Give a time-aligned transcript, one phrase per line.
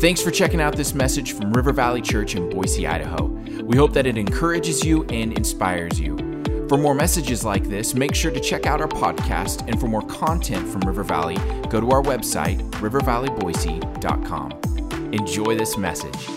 [0.00, 3.24] Thanks for checking out this message from River Valley Church in Boise, Idaho.
[3.64, 6.16] We hope that it encourages you and inspires you.
[6.68, 9.66] For more messages like this, make sure to check out our podcast.
[9.66, 11.34] And for more content from River Valley,
[11.68, 15.12] go to our website, rivervalleyboise.com.
[15.12, 16.28] Enjoy this message.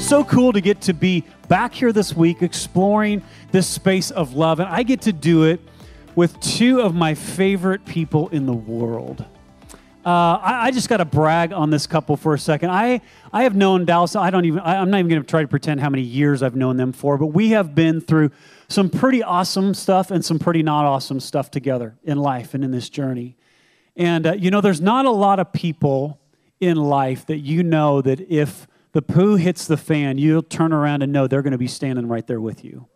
[0.00, 3.22] So cool to get to be back here this week exploring
[3.52, 4.58] this space of love.
[4.58, 5.60] And I get to do it
[6.16, 9.24] with two of my favorite people in the world.
[10.04, 10.08] Uh,
[10.42, 12.70] I, I, just got to brag on this couple for a second.
[12.70, 14.16] I, I have known Dallas.
[14.16, 14.58] I don't even.
[14.58, 16.92] I, I'm not even going to try to pretend how many years I've known them
[16.92, 17.16] for.
[17.16, 18.32] But we have been through
[18.66, 22.72] some pretty awesome stuff and some pretty not awesome stuff together in life and in
[22.72, 23.36] this journey.
[23.94, 26.18] And uh, you know, there's not a lot of people
[26.58, 31.02] in life that you know that if the poo hits the fan, you'll turn around
[31.02, 32.88] and know they're going to be standing right there with you.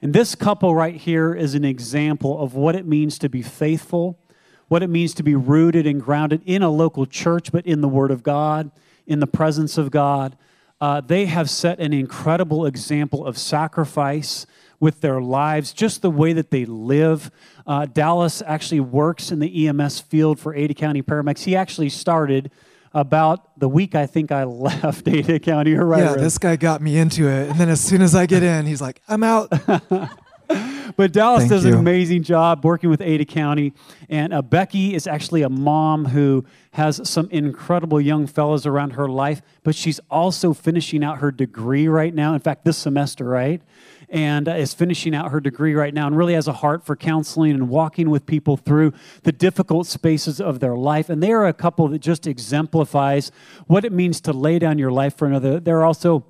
[0.00, 4.20] And this couple right here is an example of what it means to be faithful
[4.68, 7.88] what it means to be rooted and grounded in a local church, but in the
[7.88, 8.70] Word of God,
[9.06, 10.36] in the presence of God.
[10.80, 14.46] Uh, they have set an incredible example of sacrifice
[14.78, 17.30] with their lives, just the way that they live.
[17.66, 21.44] Uh, Dallas actually works in the EMS field for Ada County Paramedics.
[21.44, 22.50] He actually started
[22.94, 25.74] about the week I think I left Ada County.
[25.74, 27.50] Right yeah, this guy got me into it.
[27.50, 29.52] And then as soon as I get in, he's like, I'm out.
[30.96, 31.72] but Dallas Thank does you.
[31.72, 33.72] an amazing job working with Ada County.
[34.08, 39.08] And uh, Becky is actually a mom who has some incredible young fellows around her
[39.08, 42.34] life, but she's also finishing out her degree right now.
[42.34, 43.62] In fact, this semester, right?
[44.08, 46.96] And uh, is finishing out her degree right now and really has a heart for
[46.96, 48.92] counseling and walking with people through
[49.24, 51.10] the difficult spaces of their life.
[51.10, 53.30] And they are a couple that just exemplifies
[53.66, 55.60] what it means to lay down your life for another.
[55.60, 56.24] They're also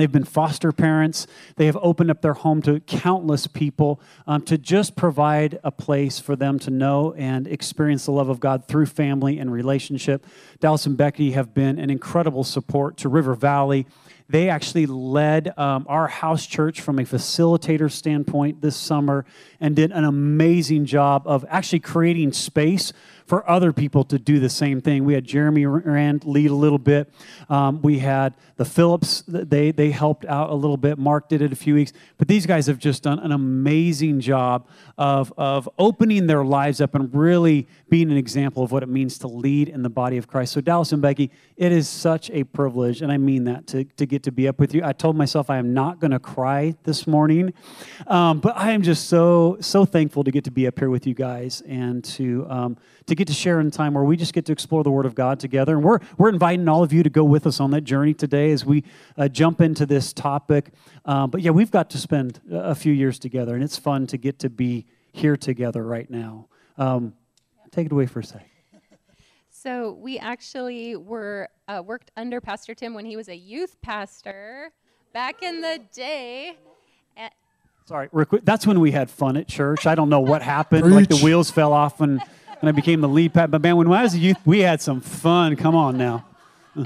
[0.00, 1.26] They've been foster parents.
[1.56, 6.18] They have opened up their home to countless people um, to just provide a place
[6.18, 10.26] for them to know and experience the love of God through family and relationship.
[10.58, 13.86] Dallas and Becky have been an incredible support to River Valley.
[14.30, 19.24] They actually led um, our house church from a facilitator standpoint this summer
[19.60, 22.92] and did an amazing job of actually creating space
[23.30, 25.04] for other people to do the same thing.
[25.04, 27.12] We had Jeremy Rand lead a little bit.
[27.48, 30.98] Um, we had the Phillips, they, they helped out a little bit.
[30.98, 31.92] Mark did it a few weeks.
[32.18, 34.66] But these guys have just done an amazing job
[34.98, 39.16] of, of opening their lives up and really being an example of what it means
[39.18, 40.52] to lead in the body of Christ.
[40.52, 44.06] So, Dallas and Becky, it is such a privilege, and I mean that, to, to
[44.06, 44.82] get to be up with you.
[44.84, 47.52] I told myself I am not going to cry this morning,
[48.06, 51.06] um, but I am just so, so thankful to get to be up here with
[51.06, 52.76] you guys and to, um,
[53.06, 55.14] to get to share in time where we just get to explore the Word of
[55.14, 55.76] God together.
[55.76, 58.50] And we're, we're inviting all of you to go with us on that journey today
[58.50, 58.84] as we
[59.16, 60.72] uh, jump into this topic.
[61.04, 64.18] Um, but yeah, we've got to spend a few years together, and it's fun to
[64.18, 66.48] get to be here together right now.
[66.76, 67.14] Um,
[67.70, 68.49] take it away for a sec.
[69.62, 74.72] So we actually were uh, worked under Pastor Tim when he was a youth pastor
[75.12, 76.56] back in the day.
[77.84, 78.08] Sorry,
[78.44, 79.86] that's when we had fun at church.
[79.86, 80.84] I don't know what happened.
[80.84, 80.94] Preach.
[80.94, 82.22] Like the wheels fell off and
[82.60, 83.48] and I became the lead pastor.
[83.48, 85.56] But man, when I was a youth, we had some fun.
[85.56, 86.24] Come on now.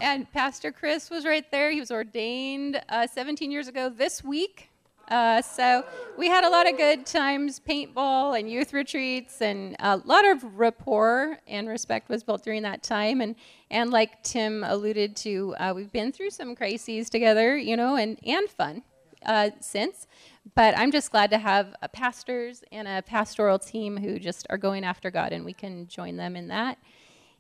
[0.00, 1.70] and Pastor Chris was right there.
[1.70, 4.70] He was ordained uh, 17 years ago this week.
[5.09, 5.84] Uh, so
[6.16, 10.59] we had a lot of good times, paintball and youth retreats, and a lot of
[10.59, 13.20] rapport and respect was built during that time.
[13.20, 13.34] And
[13.70, 18.19] and like Tim alluded to, uh, we've been through some crises together, you know, and
[18.25, 18.82] and fun
[19.25, 20.06] uh, since.
[20.54, 24.84] But I'm just glad to have pastors and a pastoral team who just are going
[24.84, 26.78] after God, and we can join them in that.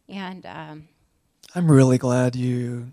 [0.08, 0.88] And um,
[1.54, 2.92] I'm really glad you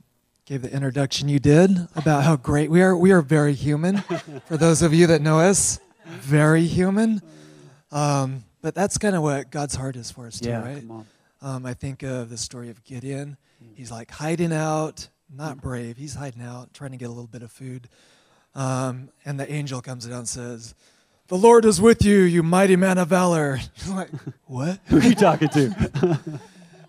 [0.52, 2.94] gave the introduction you did about how great we are.
[2.94, 4.00] We are very human.
[4.48, 7.22] For those of you that know us, very human.
[7.90, 10.84] Um, but that's kind of what God's heart is for us, too, yeah, right?
[11.42, 13.38] Um, I think of the story of Gideon.
[13.76, 15.96] He's like hiding out, not brave.
[15.96, 17.88] He's hiding out, trying to get a little bit of food.
[18.54, 20.76] Um, and the angel comes down and says,
[21.30, 23.58] The Lord is with you, you mighty man of valor.
[23.88, 24.10] like,
[24.48, 24.80] what?
[24.88, 26.20] Who are you talking to?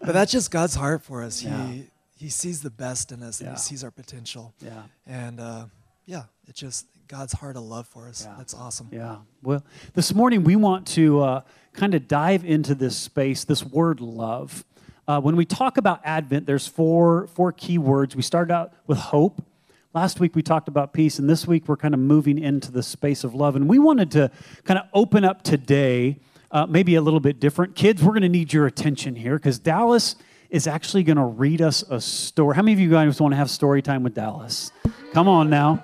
[0.00, 1.44] but that's just God's heart for us.
[1.44, 1.66] Yeah.
[1.68, 1.86] He,
[2.22, 3.48] he sees the best in us yeah.
[3.48, 4.54] and he sees our potential.
[4.60, 4.82] Yeah.
[5.06, 5.66] And uh,
[6.06, 8.24] yeah, it's just God's heart of love for us.
[8.24, 8.34] Yeah.
[8.38, 8.88] That's awesome.
[8.92, 9.16] Yeah.
[9.42, 9.64] Well,
[9.94, 11.40] this morning we want to uh,
[11.72, 14.64] kind of dive into this space, this word love.
[15.08, 18.14] Uh, when we talk about Advent, there's four, four key words.
[18.14, 19.44] We started out with hope.
[19.92, 22.84] Last week we talked about peace, and this week we're kind of moving into the
[22.84, 23.56] space of love.
[23.56, 24.30] And we wanted to
[24.62, 26.20] kind of open up today,
[26.52, 27.74] uh, maybe a little bit different.
[27.74, 30.14] Kids, we're going to need your attention here because Dallas
[30.52, 32.54] is actually going to read us a story.
[32.54, 34.70] How many of you guys want to have story time with Dallas?
[35.14, 35.82] Come on now.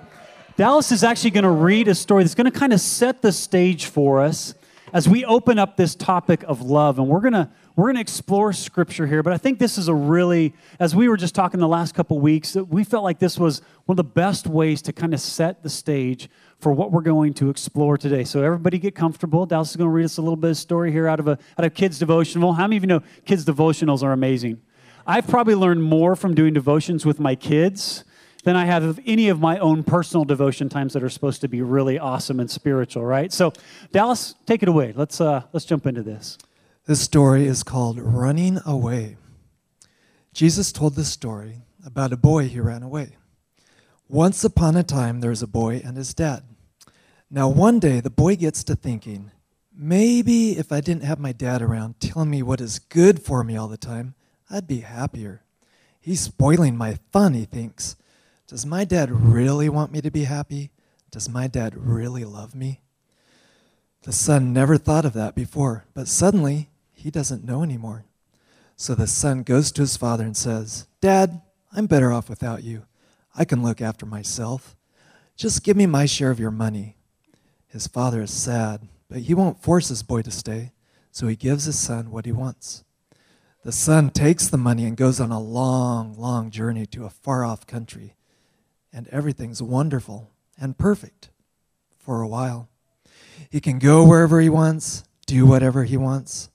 [0.57, 3.31] Dallas is actually going to read a story that's going to kind of set the
[3.31, 4.53] stage for us
[4.93, 6.99] as we open up this topic of love.
[6.99, 9.87] And we're going to we're going to explore scripture here, but I think this is
[9.87, 13.39] a really, as we were just talking the last couple weeks, we felt like this
[13.39, 16.29] was one of the best ways to kind of set the stage
[16.59, 18.23] for what we're going to explore today.
[18.23, 19.45] So everybody get comfortable.
[19.45, 21.37] Dallas is going to read us a little bit of story here out of a
[21.57, 22.53] out of kids devotional.
[22.53, 24.61] How many of you know kids devotionals are amazing?
[25.07, 28.03] I've probably learned more from doing devotions with my kids
[28.43, 31.47] than I have of any of my own personal devotion times that are supposed to
[31.47, 33.31] be really awesome and spiritual, right?
[33.33, 33.53] So,
[33.91, 34.93] Dallas, take it away.
[34.95, 36.37] Let's uh, let's jump into this.
[36.85, 39.17] This story is called Running Away.
[40.33, 43.17] Jesus told this story about a boy who ran away.
[44.11, 46.43] Once upon a time, there was a boy and his dad.
[47.29, 49.29] Now, one day, the boy gets to thinking,
[49.71, 53.55] maybe if I didn't have my dad around telling me what is good for me
[53.55, 54.15] all the time,
[54.49, 55.43] I'd be happier.
[56.01, 57.95] He's spoiling my fun, he thinks.
[58.47, 60.71] Does my dad really want me to be happy?
[61.11, 62.81] Does my dad really love me?
[64.01, 68.05] The son never thought of that before, but suddenly he doesn't know anymore.
[68.75, 71.41] So the son goes to his father and says, Dad,
[71.71, 72.85] I'm better off without you.
[73.35, 74.75] I can look after myself.
[75.35, 76.97] Just give me my share of your money.
[77.67, 80.71] His father is sad, but he won't force his boy to stay,
[81.11, 82.83] so he gives his son what he wants.
[83.63, 87.43] The son takes the money and goes on a long, long journey to a far
[87.43, 88.15] off country
[88.91, 91.29] and everything's wonderful and perfect
[91.97, 92.69] for a while.
[93.49, 96.49] He can go wherever he wants, do whatever he wants,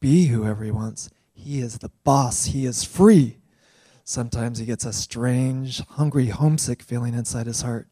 [0.00, 1.10] be whoever he wants.
[1.32, 3.38] He is the boss, he is free.
[4.04, 7.88] Sometimes he gets a strange, hungry, homesick feeling inside his heart,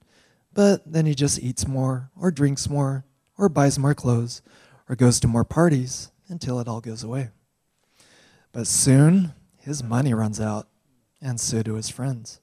[0.53, 3.05] but then he just eats more, or drinks more,
[3.39, 4.43] or buys more clothes,
[4.89, 7.31] or goes to more parties until it all goes away.
[8.53, 10.69] But soon, his money runs out,
[11.21, 12.43] and so do his friends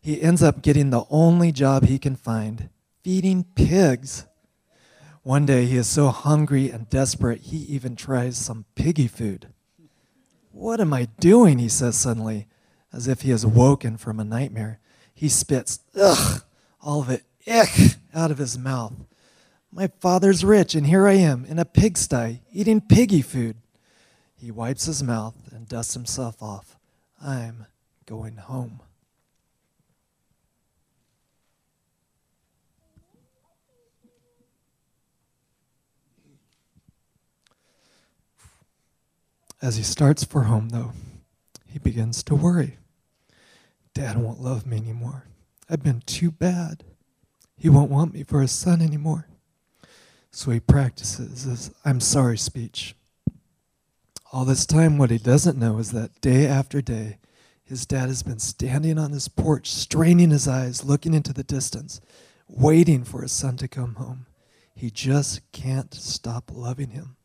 [0.00, 2.70] he ends up getting the only job he can find
[3.02, 4.26] feeding pigs.
[5.22, 9.48] One day he is so hungry and desperate, he even tries some piggy food.
[10.52, 11.58] What am I doing?
[11.58, 12.48] He says suddenly,
[12.92, 14.78] as if he has woken from a nightmare.
[15.14, 16.42] He spits, ugh,
[16.80, 18.94] all of it, ick, out of his mouth.
[19.72, 23.56] My father's rich, and here I am in a pigsty eating piggy food.
[24.36, 26.76] He wipes his mouth and dusts himself off.
[27.22, 27.66] I'm
[28.06, 28.80] going home.
[39.62, 40.92] As he starts for home, though,
[41.82, 42.78] begins to worry.
[43.94, 45.24] Dad won't love me anymore.
[45.68, 46.84] I've been too bad.
[47.56, 49.28] He won't want me for his son anymore.
[50.30, 52.94] So he practices his I'm sorry speech.
[54.32, 57.18] All this time, what he doesn't know is that day after day,
[57.64, 62.00] his dad has been standing on his porch, straining his eyes, looking into the distance,
[62.48, 64.26] waiting for his son to come home.
[64.74, 67.16] He just can't stop loving him.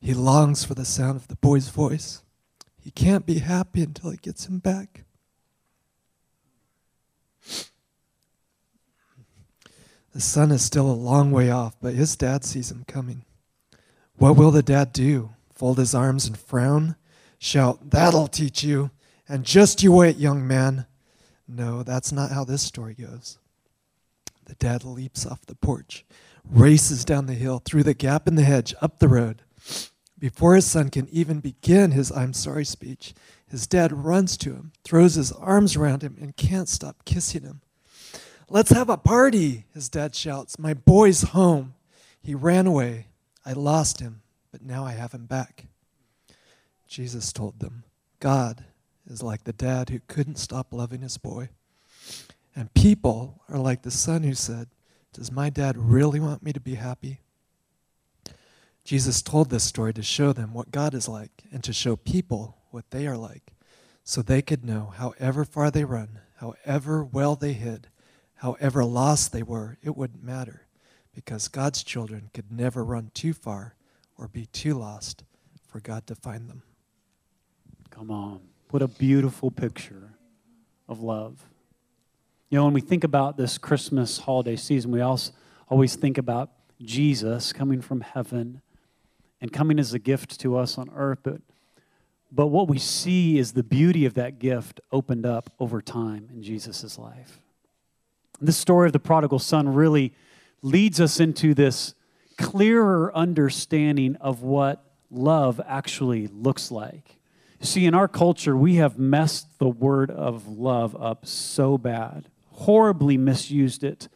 [0.00, 2.22] He longs for the sound of the boy's voice.
[2.82, 5.04] He can't be happy until he gets him back.
[10.12, 13.24] The son is still a long way off, but his dad sees him coming.
[14.16, 15.30] What will the dad do?
[15.54, 16.96] Fold his arms and frown?
[17.38, 18.90] Shout, That'll teach you,
[19.28, 20.86] and just you wait, young man.
[21.48, 23.38] No, that's not how this story goes.
[24.46, 26.04] The dad leaps off the porch,
[26.44, 29.42] races down the hill, through the gap in the hedge, up the road.
[30.22, 33.12] Before his son can even begin his I'm sorry speech,
[33.44, 37.60] his dad runs to him, throws his arms around him, and can't stop kissing him.
[38.48, 40.60] Let's have a party, his dad shouts.
[40.60, 41.74] My boy's home.
[42.22, 43.08] He ran away.
[43.44, 45.64] I lost him, but now I have him back.
[46.86, 47.82] Jesus told them,
[48.20, 48.64] God
[49.10, 51.48] is like the dad who couldn't stop loving his boy.
[52.54, 54.68] And people are like the son who said,
[55.12, 57.21] Does my dad really want me to be happy?
[58.84, 62.58] Jesus told this story to show them what God is like and to show people
[62.70, 63.52] what they are like
[64.02, 67.88] so they could know however far they run, however well they hid,
[68.36, 70.66] however lost they were, it wouldn't matter
[71.14, 73.76] because God's children could never run too far
[74.18, 75.22] or be too lost
[75.68, 76.62] for God to find them.
[77.90, 78.40] Come on.
[78.70, 80.14] What a beautiful picture
[80.88, 81.44] of love.
[82.50, 85.32] You know, when we think about this Christmas holiday season, we also
[85.68, 88.60] always think about Jesus coming from heaven
[89.42, 91.18] and coming as a gift to us on earth.
[91.24, 91.42] But,
[92.30, 96.42] but what we see is the beauty of that gift opened up over time in
[96.44, 97.40] Jesus' life.
[98.40, 100.14] This story of the prodigal son really
[100.62, 101.94] leads us into this
[102.38, 107.18] clearer understanding of what love actually looks like.
[107.60, 113.16] See, in our culture, we have messed the word of love up so bad, horribly
[113.16, 114.08] misused it.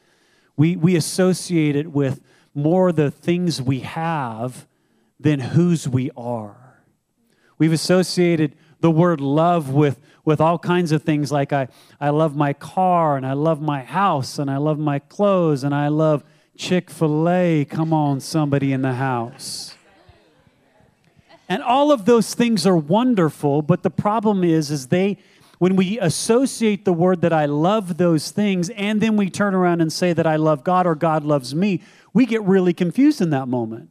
[0.57, 2.21] We, we associate it with
[2.55, 4.67] more the things we have
[5.19, 6.83] than whose we are.
[7.59, 11.69] We've associated the word love with, with all kinds of things like I,
[12.01, 15.75] I love my car and I love my house and I love my clothes and
[15.75, 16.23] I love
[16.57, 17.65] Chick fil A.
[17.65, 19.75] Come on, somebody in the house.
[21.49, 25.19] And all of those things are wonderful, but the problem is, is they,
[25.59, 29.81] when we associate the word that I love those things and then we turn around
[29.81, 31.83] and say that I love God or God loves me,
[32.13, 33.91] we get really confused in that moment.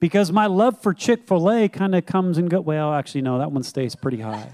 [0.00, 2.64] Because my love for Chick fil A kind of comes and goes.
[2.64, 4.52] Well, actually, no, that one stays pretty high.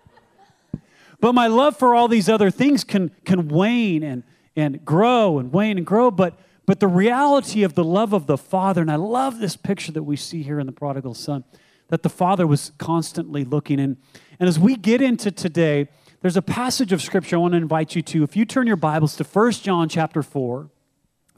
[1.20, 4.22] but my love for all these other things can, can wane and,
[4.56, 6.10] and grow and wane and grow.
[6.10, 9.92] But, but the reality of the love of the Father, and I love this picture
[9.92, 11.44] that we see here in the prodigal son,
[11.88, 13.78] that the Father was constantly looking.
[13.78, 13.98] And,
[14.40, 15.88] and as we get into today,
[16.22, 18.22] there's a passage of Scripture I want to invite you to.
[18.22, 20.70] If you turn your Bibles to 1 John chapter 4,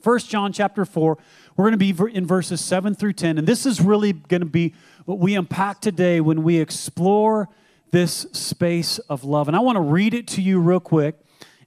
[0.06, 1.18] 1 John chapter 4,
[1.56, 3.38] we're going to be in verses 7 through 10.
[3.38, 4.74] And this is really going to be
[5.06, 7.48] what we unpack today when we explore
[7.92, 9.48] this space of love.
[9.48, 11.16] And I want to read it to you real quick.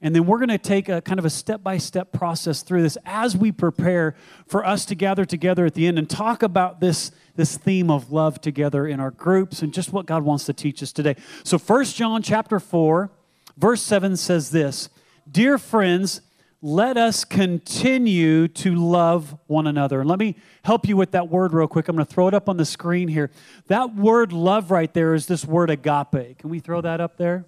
[0.01, 2.83] And then we're going to take a kind of a step by step process through
[2.83, 4.15] this as we prepare
[4.47, 8.11] for us to gather together at the end and talk about this, this theme of
[8.11, 11.15] love together in our groups and just what God wants to teach us today.
[11.43, 13.11] So, First John chapter 4,
[13.57, 14.87] verse 7 says this
[15.29, 16.21] Dear friends,
[16.61, 20.01] let us continue to love one another.
[20.01, 21.87] And let me help you with that word real quick.
[21.87, 23.31] I'm going to throw it up on the screen here.
[23.67, 26.37] That word love right there is this word agape.
[26.37, 27.45] Can we throw that up there?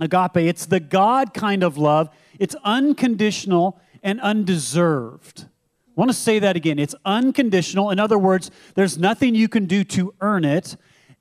[0.00, 0.36] Agape.
[0.36, 5.46] It's the God kind of love, it's unconditional and undeserved.
[5.46, 6.78] I want to say that again.
[6.78, 7.90] It's unconditional.
[7.90, 10.76] In other words, there's nothing you can do to earn it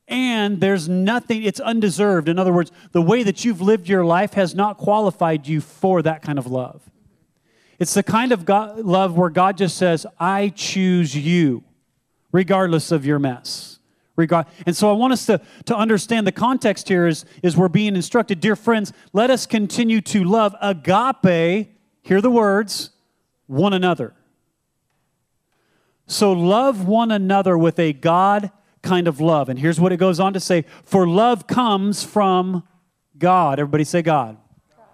[0.07, 2.29] and there's nothing, it's undeserved.
[2.29, 6.01] In other words, the way that you've lived your life has not qualified you for
[6.01, 6.81] that kind of love.
[7.79, 11.63] It's the kind of God, love where God just says, I choose you,
[12.31, 13.79] regardless of your mess.
[14.15, 17.67] Regard, and so I want us to, to understand the context here is, is we're
[17.67, 21.69] being instructed, dear friends, let us continue to love agape,
[22.01, 22.91] hear the words,
[23.47, 24.13] one another.
[26.07, 28.51] So love one another with a God
[28.81, 29.49] kind of love.
[29.49, 32.63] And here's what it goes on to say For love comes from
[33.17, 33.59] God.
[33.59, 34.37] Everybody say God.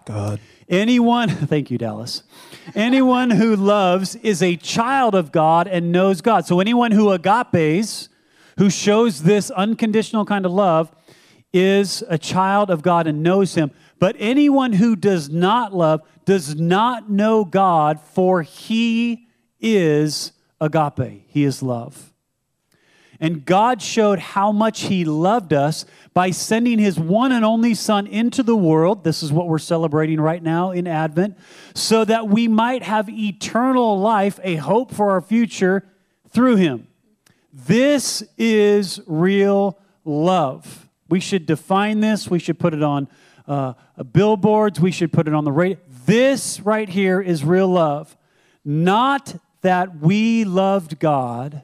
[0.04, 0.40] God.
[0.68, 2.22] Anyone, thank you, Dallas.
[2.74, 6.46] Anyone who loves is a child of God and knows God.
[6.46, 8.08] So anyone who agapes,
[8.58, 10.92] who shows this unconditional kind of love,
[11.52, 13.70] is a child of God and knows Him.
[13.98, 19.26] But anyone who does not love does not know God, for He
[19.60, 21.24] is agape.
[21.28, 22.11] He is love.
[23.22, 28.08] And God showed how much He loved us by sending His one and only Son
[28.08, 29.04] into the world.
[29.04, 31.38] This is what we're celebrating right now in Advent,
[31.72, 35.86] so that we might have eternal life, a hope for our future
[36.30, 36.88] through Him.
[37.52, 40.88] This is real love.
[41.08, 43.06] We should define this, we should put it on
[43.46, 43.74] uh,
[44.12, 45.78] billboards, we should put it on the radio.
[46.06, 48.16] This right here is real love.
[48.64, 51.62] Not that we loved God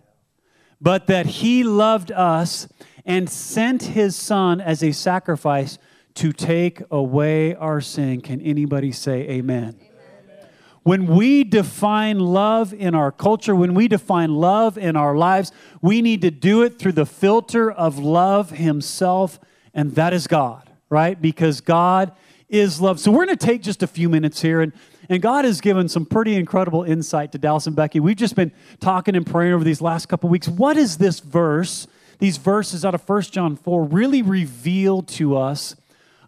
[0.81, 2.69] but that he loved us
[3.05, 5.79] and sent his son as a sacrifice
[6.15, 8.21] to take away our sin.
[8.21, 9.77] Can anybody say amen?
[9.81, 10.49] amen?
[10.83, 16.03] When we define love in our culture, when we define love in our lives, we
[16.03, 19.39] need to do it through the filter of love himself,
[19.73, 21.21] and that is God, right?
[21.21, 22.13] Because God
[22.49, 22.99] is love.
[23.01, 24.73] So we're going to take just a few minutes here and
[25.09, 27.99] and God has given some pretty incredible insight to Dallas and Becky.
[27.99, 30.49] We've just been talking and praying over these last couple weeks.
[30.49, 31.87] What is this verse,
[32.19, 35.77] these verses out of 1 John 4, really reveal to us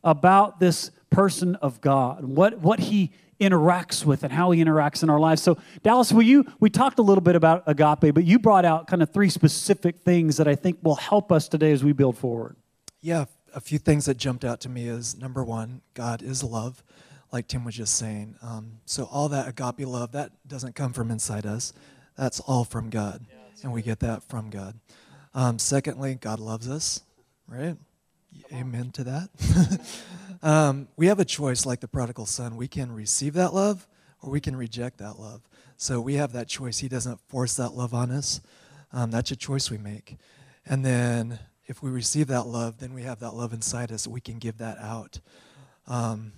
[0.02, 2.24] about this person of God?
[2.24, 5.42] What, what he interacts with and how he interacts in our lives.
[5.42, 6.44] So, Dallas, will you?
[6.58, 10.00] We talked a little bit about agape, but you brought out kind of three specific
[10.00, 12.56] things that I think will help us today as we build forward.
[13.00, 13.24] Yeah,
[13.54, 16.83] a few things that jumped out to me is number one, God is love
[17.33, 18.37] like Tim was just saying.
[18.42, 21.73] Um, so all that agape love, that doesn't come from inside us.
[22.16, 23.25] That's all from God.
[23.28, 24.78] Yeah, and we get that from God.
[25.35, 27.02] Um, secondly, God loves us,
[27.47, 27.76] right?
[28.52, 29.80] Amen to that.
[30.42, 32.57] um, we have a choice like the prodigal son.
[32.57, 33.87] We can receive that love
[34.23, 35.42] or we can reject that love.
[35.76, 36.78] So we have that choice.
[36.78, 38.40] He doesn't force that love on us.
[38.92, 40.16] Um, that's a choice we make.
[40.66, 41.38] And then
[41.70, 44.08] if we receive that love, then we have that love inside us.
[44.08, 45.20] We can give that out.
[45.86, 46.32] Um,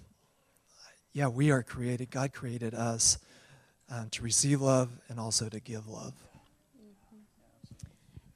[1.15, 3.19] yeah, we are created, God created us
[3.91, 6.13] um, to receive love and also to give love.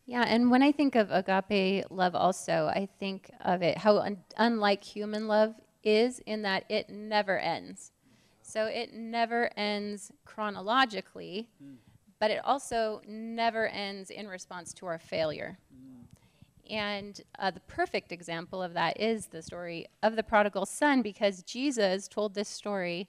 [0.07, 4.23] Yeah, and when I think of agape love, also, I think of it how un-
[4.39, 7.93] unlike human love is in that it never ends.
[8.41, 11.75] So it never ends chronologically, mm.
[12.21, 15.59] but it also never ends in response to our failure.
[15.75, 15.86] Mm.
[16.71, 21.43] And uh, the perfect example of that is the story of the prodigal son, because
[21.43, 23.09] Jesus told this story.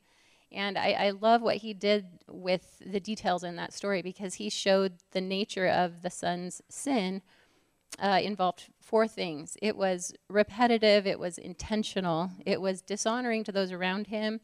[0.52, 4.50] And I, I, love what he did with the details in that story because he
[4.50, 7.22] showed the nature of the son's sin
[8.00, 13.72] uh, involved four things it was repetitive, it was intentional, it was dishonoring to those
[13.74, 14.40] around him,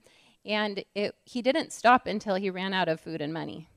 [0.46, 3.70] and it, he didn't stop until he ran out of food and money.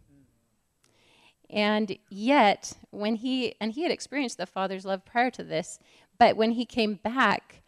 [1.48, 5.78] And yet, when he, and he had experienced the Father's love prior to this,
[6.18, 7.62] but when he came back,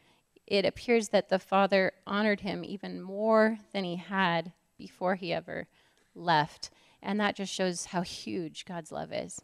[0.46, 5.68] it appears that the Father honored him even more than he had before he ever
[6.14, 6.70] left.
[7.02, 9.40] And that just shows how huge God's love is.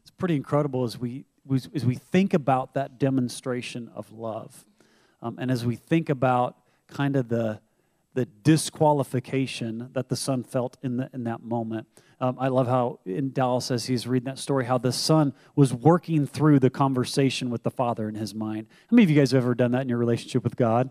[0.00, 4.64] It's pretty incredible as we, as we think about that demonstration of love.
[5.20, 6.56] Um, and as we think about
[6.88, 7.60] kind of the,
[8.14, 11.86] the disqualification that the son felt in, the, in that moment.
[12.20, 15.72] Um, I love how in Dallas says he's reading that story, how the son was
[15.72, 18.66] working through the conversation with the father in his mind.
[18.90, 20.90] How many of you guys have ever done that in your relationship with God?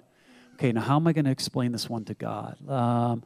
[0.54, 2.58] Okay, now how am I going to explain this one to God?
[2.68, 3.24] Um,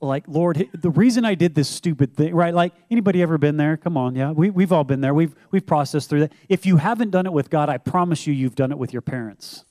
[0.00, 2.54] like, Lord, the reason I did this stupid thing, right?
[2.54, 3.76] Like, anybody ever been there?
[3.76, 5.12] Come on, yeah, we, we've all been there.
[5.12, 6.32] We've we've processed through that.
[6.48, 9.02] If you haven't done it with God, I promise you, you've done it with your
[9.02, 9.64] parents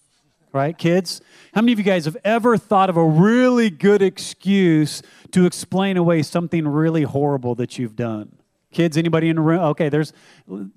[0.53, 1.21] right, kids?
[1.53, 5.01] How many of you guys have ever thought of a really good excuse
[5.31, 8.37] to explain away something really horrible that you've done?
[8.71, 9.59] Kids, anybody in the room?
[9.59, 10.13] Okay, there's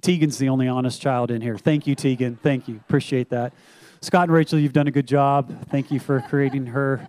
[0.01, 1.59] Tegan's the only honest child in here.
[1.59, 2.37] Thank you, Tegan.
[2.37, 2.77] Thank you.
[2.77, 3.53] Appreciate that.
[4.01, 5.69] Scott and Rachel, you've done a good job.
[5.69, 7.09] Thank you for creating her,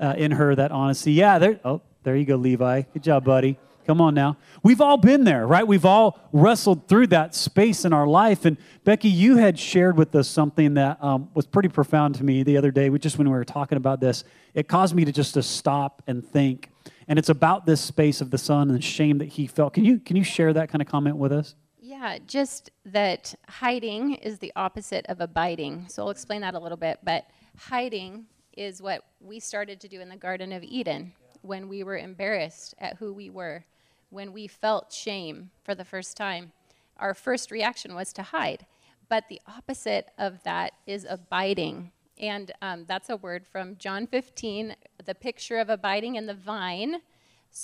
[0.00, 1.12] uh, in her, that honesty.
[1.12, 1.60] Yeah, there.
[1.64, 2.82] Oh, there you go, Levi.
[2.92, 3.58] Good job, buddy.
[3.86, 4.36] Come on now.
[4.62, 5.66] We've all been there, right?
[5.66, 8.44] We've all wrestled through that space in our life.
[8.44, 12.42] And Becky, you had shared with us something that um, was pretty profound to me
[12.42, 14.24] the other day, we, just when we were talking about this.
[14.54, 16.70] It caused me to just to stop and think.
[17.08, 19.74] And it's about this space of the son and the shame that he felt.
[19.74, 21.54] Can you can you share that kind of comment with us?
[21.80, 25.86] Yeah, just that hiding is the opposite of abiding.
[25.88, 27.00] So I'll explain that a little bit.
[27.02, 27.26] But
[27.58, 31.12] hiding is what we started to do in the Garden of Eden
[31.42, 33.64] when we were embarrassed at who we were
[34.12, 36.52] when we felt shame for the first time,
[36.98, 38.66] our first reaction was to hide.
[39.08, 41.90] But the opposite of that is abiding.
[42.18, 46.96] And um, that's a word from John 15, the picture of abiding in the vine.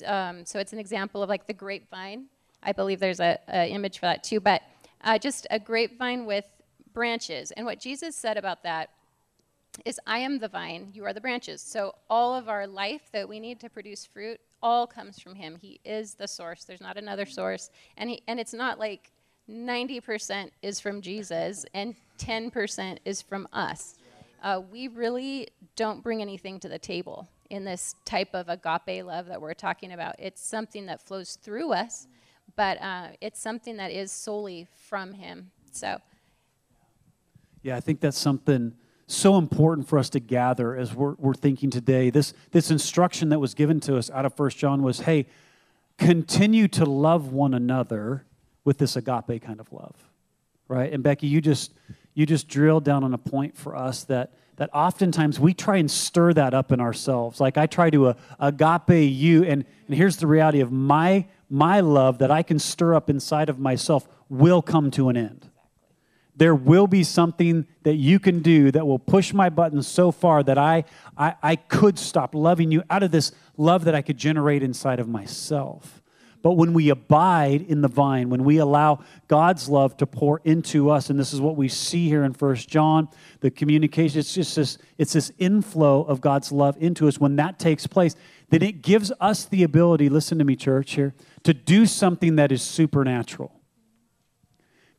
[0.06, 2.26] Um, so it's an example of like the grapevine.
[2.62, 4.40] I believe there's a, image for that too.
[4.40, 4.62] But
[5.04, 6.46] uh, just a grapevine with
[6.94, 7.50] branches.
[7.52, 8.90] And what Jesus said about that
[9.84, 11.60] is, I am the vine, you are the branches.
[11.60, 15.56] So all of our life that we need to produce fruit all comes from him.
[15.60, 16.64] He is the source.
[16.64, 17.70] There's not another source.
[17.96, 19.10] And he, and it's not like
[19.48, 23.96] 90% is from Jesus and 10% is from us.
[24.42, 29.26] Uh, we really don't bring anything to the table in this type of agape love
[29.26, 30.14] that we're talking about.
[30.18, 32.06] It's something that flows through us,
[32.56, 35.50] but uh, it's something that is solely from Him.
[35.72, 35.98] So,
[37.62, 38.74] yeah, I think that's something
[39.08, 42.10] so important for us to gather as we're, we're thinking today.
[42.10, 45.26] This, this instruction that was given to us out of First John was hey,
[45.96, 48.24] continue to love one another
[48.64, 49.96] with this agape kind of love.
[50.68, 50.92] Right?
[50.92, 51.72] And Becky, you just
[52.14, 55.90] you just drilled down on a point for us that that oftentimes we try and
[55.90, 57.40] stir that up in ourselves.
[57.40, 61.80] Like I try to uh, agape you, and, and here's the reality of my my
[61.80, 65.48] love that I can stir up inside of myself will come to an end
[66.38, 70.42] there will be something that you can do that will push my buttons so far
[70.44, 70.84] that I,
[71.16, 75.00] I, I could stop loving you out of this love that I could generate inside
[75.00, 76.00] of myself.
[76.40, 80.88] But when we abide in the vine, when we allow God's love to pour into
[80.88, 83.08] us, and this is what we see here in First John,
[83.40, 87.18] the communication, it's just this, it's this inflow of God's love into us.
[87.18, 88.14] When that takes place,
[88.50, 92.52] then it gives us the ability, listen to me, church, here, to do something that
[92.52, 93.57] is supernatural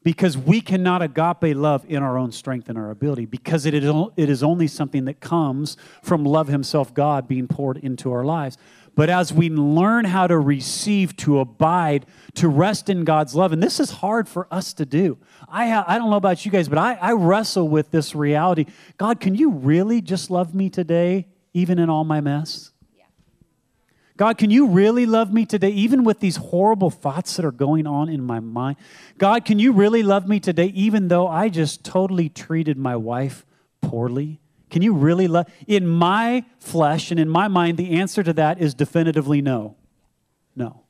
[0.04, 3.84] because we cannot agape love in our own strength and our ability because it is,
[4.16, 8.58] it is only something that comes from love himself god being poured into our lives.
[8.96, 13.62] But as we learn how to receive to abide to rest in god's love and
[13.62, 15.18] this is hard for us to do.
[15.48, 18.66] I, ha- I don't know about you guys but I, I wrestle with this reality.
[18.98, 22.72] God can you really just love me today even in all my mess
[24.20, 27.88] God, can you really love me today, even with these horrible thoughts that are going
[27.88, 28.76] on in my mind?
[29.18, 33.46] God, can you really love me today, even though I just totally treated my wife
[33.80, 34.42] poorly?
[34.70, 35.48] Can you really love?
[35.68, 39.78] In my flesh and in my mind, the answer to that is definitively no.
[40.54, 40.84] No.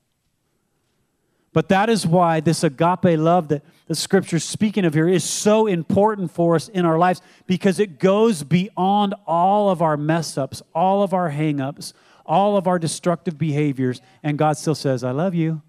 [1.53, 5.67] But that is why this agape love that the scripture's speaking of here is so
[5.67, 10.63] important for us in our lives because it goes beyond all of our mess ups,
[10.73, 11.93] all of our hang ups,
[12.29, 15.63] all of our destructive behaviors, and God still says, I love you.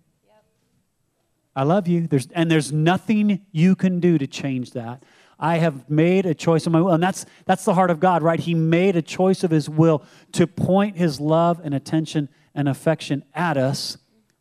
[1.57, 2.07] I love you.
[2.07, 5.03] There's, and there's nothing you can do to change that.
[5.39, 6.93] I have made a choice of my will.
[6.93, 8.39] And that's, that's the heart of God, right?
[8.39, 13.25] He made a choice of his will to point his love and attention and affection
[13.35, 13.97] at us.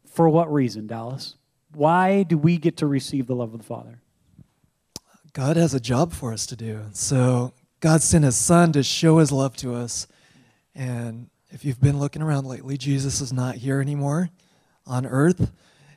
[0.06, 1.36] For what reason, Dallas?
[1.74, 4.02] Why do we get to receive the love of the Father?
[5.32, 6.82] God has a job for us to do.
[6.92, 10.06] So God sent his son to show his love to us.
[10.76, 14.30] And if you've been looking around lately, Jesus is not here anymore
[14.86, 15.52] on earth.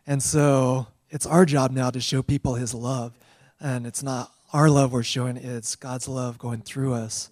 [0.07, 3.13] And so it's our job now to show people his love.
[3.61, 7.31] And it's not our love we're showing, it's God's love going through us.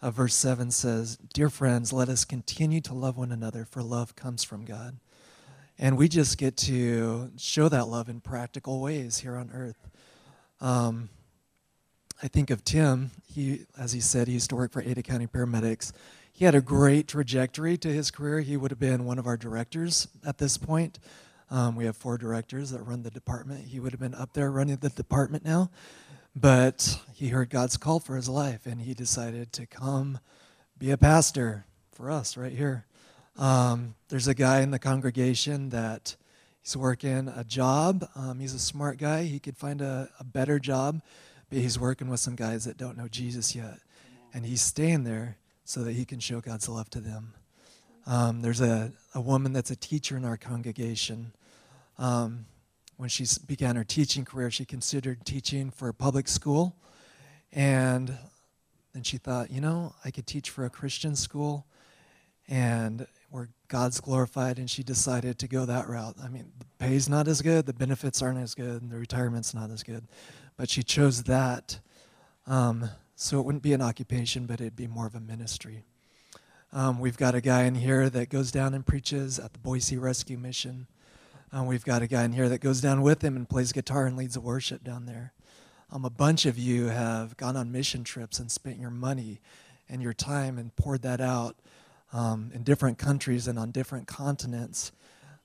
[0.00, 4.14] Uh, verse 7 says, Dear friends, let us continue to love one another, for love
[4.16, 4.96] comes from God.
[5.78, 9.88] And we just get to show that love in practical ways here on earth.
[10.60, 11.08] Um,
[12.22, 13.12] I think of Tim.
[13.32, 15.92] He, as he said, he used to work for Ada County Paramedics.
[16.38, 18.38] He had a great trajectory to his career.
[18.42, 21.00] He would have been one of our directors at this point.
[21.50, 23.66] Um, we have four directors that run the department.
[23.66, 25.72] He would have been up there running the department now.
[26.36, 30.20] But he heard God's call for his life and he decided to come
[30.78, 32.86] be a pastor for us right here.
[33.36, 36.14] Um, there's a guy in the congregation that
[36.62, 38.08] he's working a job.
[38.14, 39.24] Um, he's a smart guy.
[39.24, 41.02] He could find a, a better job,
[41.50, 43.80] but he's working with some guys that don't know Jesus yet.
[44.32, 47.34] And he's staying there so that he can show God's love to them.
[48.06, 51.34] Um, there's a, a woman that's a teacher in our congregation.
[51.98, 52.46] Um,
[52.96, 56.74] when she began her teaching career, she considered teaching for a public school.
[57.52, 58.16] And
[58.94, 61.66] then she thought, you know, I could teach for a Christian school
[62.48, 64.58] and where God's glorified.
[64.58, 66.16] And she decided to go that route.
[66.24, 69.52] I mean, the pay's not as good, the benefits aren't as good, and the retirement's
[69.52, 70.08] not as good.
[70.56, 71.78] But she chose that.
[72.46, 72.88] Um,
[73.20, 75.82] so it wouldn't be an occupation, but it'd be more of a ministry.
[76.72, 79.96] Um, we've got a guy in here that goes down and preaches at the Boise
[79.96, 80.86] Rescue Mission.
[81.50, 84.06] Um, we've got a guy in here that goes down with him and plays guitar
[84.06, 85.32] and leads a worship down there.
[85.90, 89.40] Um, a bunch of you have gone on mission trips and spent your money
[89.88, 91.56] and your time and poured that out
[92.12, 94.92] um, in different countries and on different continents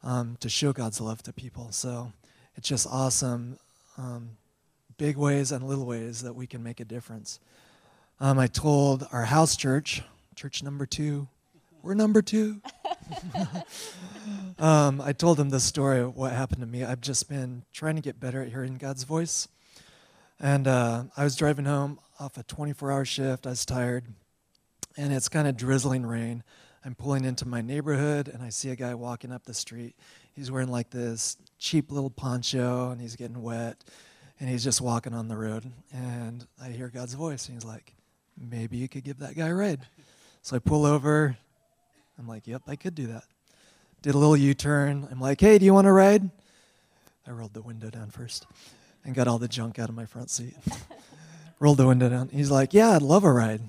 [0.04, 1.72] um, to show God's love to people.
[1.72, 2.14] So
[2.56, 3.58] it's just awesome,
[3.98, 4.38] um,
[5.00, 7.40] big ways and little ways that we can make a difference.
[8.20, 10.04] Um, I told our house church,
[10.36, 11.28] church number two.
[11.82, 12.62] We're number two.
[14.60, 16.84] um, I told them the story of what happened to me.
[16.84, 19.48] I've just been trying to get better at hearing God's voice.
[20.40, 23.46] And uh, I was driving home off a 24 hour shift.
[23.46, 24.06] I was tired.
[24.96, 26.44] And it's kind of drizzling rain.
[26.86, 29.96] I'm pulling into my neighborhood and I see a guy walking up the street.
[30.34, 33.84] He's wearing like this cheap little poncho and he's getting wet
[34.40, 35.72] and he's just walking on the road.
[35.92, 37.94] And I hear God's voice and he's like,
[38.38, 39.82] maybe you could give that guy a ride.
[40.42, 41.38] So I pull over.
[42.18, 43.24] I'm like, yep, I could do that.
[44.02, 45.08] Did a little U turn.
[45.10, 46.30] I'm like, hey, do you want to ride?
[47.26, 48.46] I rolled the window down first
[49.06, 50.56] and got all the junk out of my front seat.
[51.60, 52.30] rolled the window down.
[52.30, 53.62] He's like, yeah, I'd love a ride.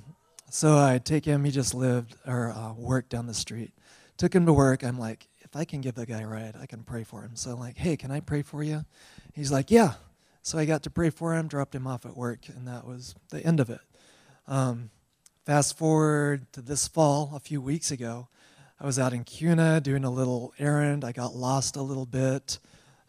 [0.50, 1.44] So I take him.
[1.44, 3.72] He just lived or uh, worked down the street.
[4.16, 4.83] Took him to work.
[4.83, 7.37] I'm like, if I can give the guy a ride, I can pray for him.
[7.37, 8.85] So I'm like, hey, can I pray for you?
[9.33, 9.94] He's like, yeah.
[10.42, 13.14] So I got to pray for him, dropped him off at work, and that was
[13.31, 13.81] the end of it.
[14.46, 14.90] Um,
[15.44, 18.28] Fast forward to this fall, a few weeks ago,
[18.80, 21.04] I was out in Kuna doing a little errand.
[21.04, 22.59] I got lost a little bit.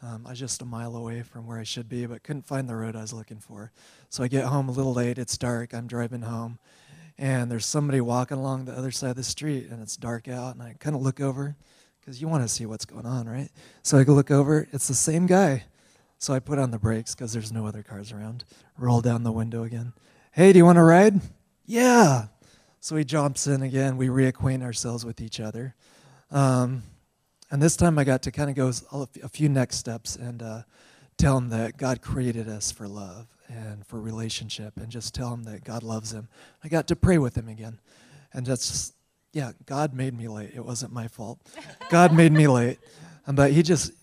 [0.02, 2.67] Um, I was just a mile away from where I should be, but couldn't find
[2.67, 3.71] the road I was looking for.
[4.10, 5.17] So I get home a little late.
[5.17, 5.74] It's dark.
[5.74, 6.60] I'm driving home,
[7.17, 10.56] and there's somebody walking along the other side of the street, and it's dark out.
[10.56, 11.56] And I kind of look over
[12.02, 13.50] because you want to see what's going on, right?
[13.82, 14.67] So I go look over.
[14.74, 15.63] It's the same guy.
[16.17, 18.43] So I put on the brakes because there's no other cars around.
[18.78, 19.93] Roll down the window again.
[20.38, 21.21] Hey, do you want to ride?
[21.65, 22.26] Yeah.
[22.82, 23.95] So he jumps in again.
[23.95, 25.76] We reacquaint ourselves with each other.
[26.30, 26.84] Um,
[27.50, 28.69] and this time I got to kind of go
[29.24, 30.63] a few next steps and uh,
[31.17, 35.45] tell him that God created us for love and for relationship and just tell him
[35.45, 36.28] that God loves him.
[36.65, 37.80] I got to pray with him again.
[38.34, 38.91] And that's,
[39.32, 40.52] yeah, God made me late.
[40.54, 41.39] It wasn't my fault.
[41.89, 42.80] God made me late.
[43.26, 43.93] But he just,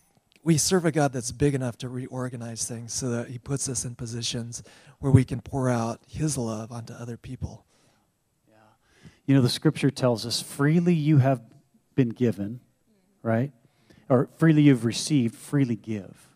[0.45, 3.85] we serve a God that's big enough to reorganize things so that he puts us
[3.85, 4.63] in positions
[4.99, 7.65] where we can pour out his love onto other people.
[8.49, 8.57] Yeah.
[9.27, 11.43] You know, the scripture tells us freely you have
[11.95, 12.61] been given,
[13.23, 13.53] right?
[14.09, 16.29] Or freely you've received, freely give.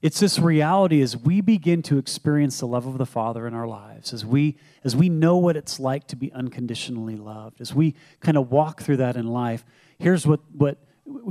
[0.00, 3.66] It's this reality as we begin to experience the love of the Father in our
[3.66, 7.96] lives, as we as we know what it's like to be unconditionally loved, as we
[8.20, 9.64] kind of walk through that in life.
[9.98, 10.78] Here's what what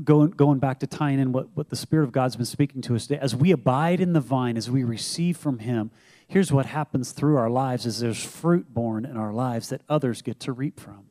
[0.03, 2.95] going, going back to tying in what, what the Spirit of God's been speaking to
[2.95, 5.91] us today, as we abide in the vine, as we receive from Him,
[6.27, 10.21] here's what happens through our lives is there's fruit born in our lives that others
[10.21, 11.05] get to reap from.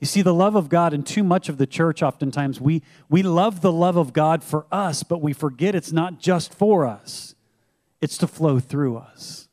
[0.00, 3.22] You see, the love of God, and too much of the church, oftentimes, we, we
[3.22, 7.34] love the love of God for us, but we forget it's not just for us,
[8.00, 9.48] it's to flow through us.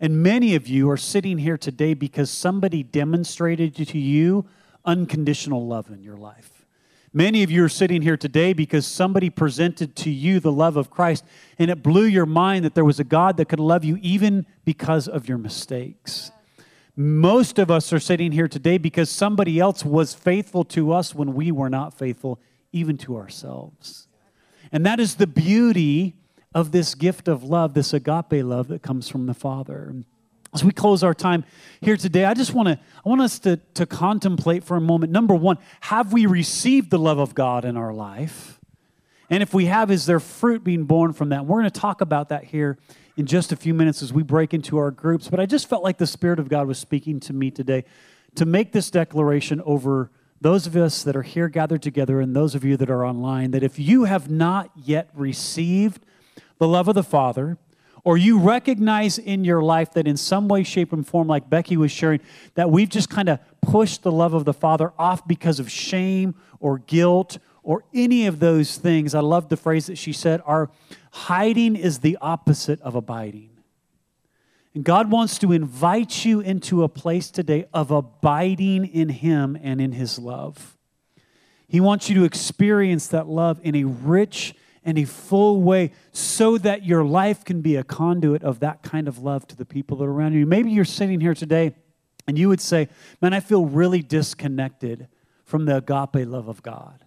[0.00, 4.46] And many of you are sitting here today because somebody demonstrated to you
[4.84, 6.61] unconditional love in your life.
[7.14, 10.88] Many of you are sitting here today because somebody presented to you the love of
[10.88, 11.24] Christ,
[11.58, 14.46] and it blew your mind that there was a God that could love you even
[14.64, 16.30] because of your mistakes.
[16.96, 21.34] Most of us are sitting here today because somebody else was faithful to us when
[21.34, 22.38] we were not faithful,
[22.72, 24.08] even to ourselves.
[24.70, 26.14] And that is the beauty
[26.54, 29.94] of this gift of love, this agape love that comes from the Father.
[30.54, 31.44] As we close our time
[31.80, 35.10] here today, I just want to I want us to, to contemplate for a moment.
[35.10, 38.60] Number one, have we received the love of God in our life?
[39.30, 41.46] And if we have, is there fruit being born from that?
[41.46, 42.78] We're going to talk about that here
[43.16, 45.28] in just a few minutes as we break into our groups.
[45.28, 47.84] But I just felt like the Spirit of God was speaking to me today
[48.34, 50.10] to make this declaration over
[50.42, 53.52] those of us that are here gathered together and those of you that are online
[53.52, 56.04] that if you have not yet received
[56.58, 57.56] the love of the Father,
[58.04, 61.76] or you recognize in your life that in some way, shape, and form, like Becky
[61.76, 62.20] was sharing,
[62.54, 66.34] that we've just kind of pushed the love of the Father off because of shame
[66.58, 69.14] or guilt or any of those things.
[69.14, 70.70] I love the phrase that she said our
[71.12, 73.50] hiding is the opposite of abiding.
[74.74, 79.80] And God wants to invite you into a place today of abiding in Him and
[79.80, 80.76] in His love.
[81.68, 86.58] He wants you to experience that love in a rich in a full way so
[86.58, 89.96] that your life can be a conduit of that kind of love to the people
[89.98, 90.46] that are around you.
[90.46, 91.74] Maybe you're sitting here today
[92.26, 92.88] and you would say,
[93.20, 95.08] Man, I feel really disconnected
[95.44, 97.04] from the agape love of God.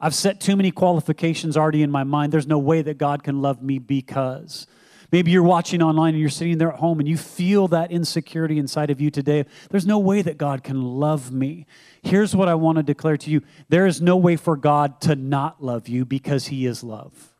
[0.00, 2.32] I've set too many qualifications already in my mind.
[2.32, 4.66] There's no way that God can love me because.
[5.12, 8.58] Maybe you're watching online and you're sitting there at home and you feel that insecurity
[8.58, 9.44] inside of you today.
[9.70, 11.66] There's no way that God can love me.
[12.02, 15.14] Here's what I want to declare to you there is no way for God to
[15.14, 17.34] not love you because He is love.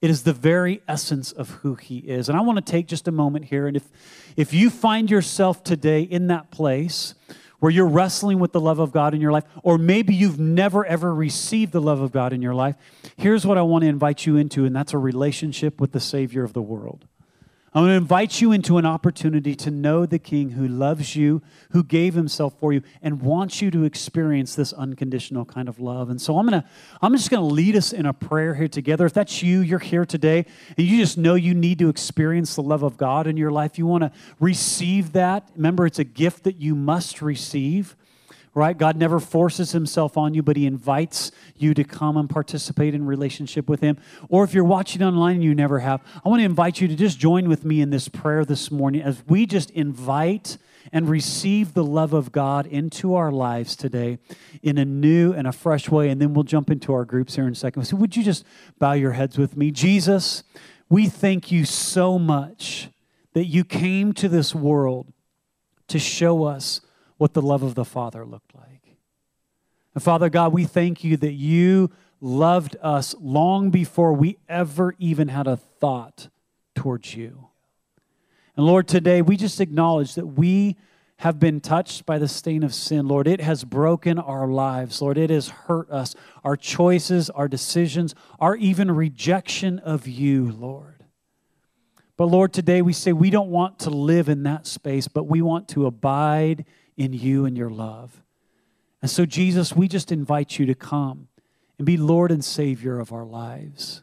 [0.00, 2.28] It is the very essence of who He is.
[2.28, 3.66] And I want to take just a moment here.
[3.66, 3.88] And if,
[4.36, 7.14] if you find yourself today in that place,
[7.62, 10.84] where you're wrestling with the love of God in your life, or maybe you've never
[10.84, 12.74] ever received the love of God in your life,
[13.16, 16.42] here's what I want to invite you into, and that's a relationship with the Savior
[16.42, 17.06] of the world.
[17.74, 21.40] I want to invite you into an opportunity to know the King who loves you,
[21.70, 26.10] who gave himself for you, and wants you to experience this unconditional kind of love.
[26.10, 26.68] And so I'm gonna,
[27.00, 29.06] I'm just gonna lead us in a prayer here together.
[29.06, 30.44] If that's you, you're here today,
[30.76, 33.78] and you just know you need to experience the love of God in your life.
[33.78, 35.48] You want to receive that.
[35.56, 37.96] Remember, it's a gift that you must receive
[38.54, 38.76] right?
[38.76, 43.06] God never forces himself on you, but he invites you to come and participate in
[43.06, 43.98] relationship with him.
[44.28, 46.94] Or if you're watching online and you never have, I want to invite you to
[46.94, 50.58] just join with me in this prayer this morning as we just invite
[50.92, 54.18] and receive the love of God into our lives today
[54.62, 56.08] in a new and a fresh way.
[56.10, 57.84] And then we'll jump into our groups here in a second.
[57.84, 58.44] So, would you just
[58.78, 59.70] bow your heads with me?
[59.70, 60.42] Jesus,
[60.88, 62.88] we thank you so much
[63.32, 65.12] that you came to this world
[65.88, 66.80] to show us
[67.22, 68.96] what the love of the Father looked like.
[69.94, 75.28] And Father God, we thank you that you loved us long before we ever even
[75.28, 76.30] had a thought
[76.74, 77.46] towards you.
[78.56, 80.76] And Lord, today we just acknowledge that we
[81.18, 83.06] have been touched by the stain of sin.
[83.06, 85.00] Lord, it has broken our lives.
[85.00, 91.04] Lord, it has hurt us, our choices, our decisions, our even rejection of you, Lord.
[92.16, 95.40] But Lord, today we say we don't want to live in that space, but we
[95.40, 96.64] want to abide
[97.02, 98.22] in you and your love.
[99.00, 101.28] And so, Jesus, we just invite you to come
[101.76, 104.02] and be Lord and Savior of our lives.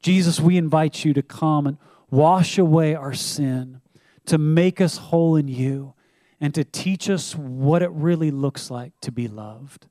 [0.00, 1.76] Jesus, we invite you to come and
[2.10, 3.82] wash away our sin,
[4.24, 5.92] to make us whole in you,
[6.40, 9.86] and to teach us what it really looks like to be loved.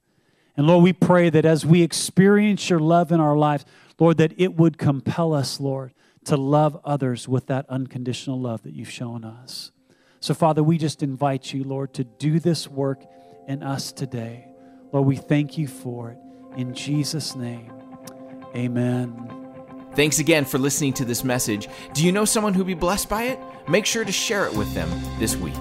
[0.55, 3.65] And Lord, we pray that as we experience your love in our lives,
[3.99, 5.93] Lord, that it would compel us, Lord,
[6.25, 9.71] to love others with that unconditional love that you've shown us.
[10.19, 13.03] So, Father, we just invite you, Lord, to do this work
[13.47, 14.47] in us today.
[14.91, 16.17] Lord, we thank you for it.
[16.57, 17.71] In Jesus' name,
[18.55, 19.33] amen.
[19.93, 21.67] Thanks again for listening to this message.
[21.93, 23.39] Do you know someone who'd be blessed by it?
[23.67, 25.55] Make sure to share it with them this week.